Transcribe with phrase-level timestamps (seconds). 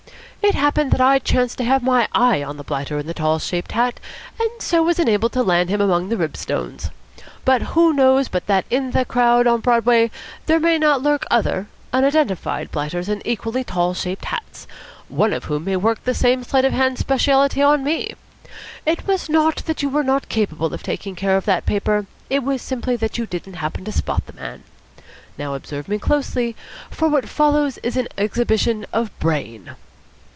[0.43, 3.37] It happened that I chanced to have my eye on the blighter in the tall
[3.37, 3.99] shaped hat,
[4.39, 6.89] and so was enabled to land him among the ribstones;
[7.45, 10.09] but who knows but that in the crowd on Broadway
[10.47, 14.65] there may not lurk other, unidentified blighters in equally tall shaped hats,
[15.09, 18.15] one of whom may work the same sleight of hand speciality on me?
[18.83, 22.43] It was not that you were not capable of taking care of that paper: it
[22.43, 24.63] was simply that you didn't happen to spot the man.
[25.37, 26.55] Now observe me closely,
[26.89, 29.75] for what follows is an exhibition of Brain."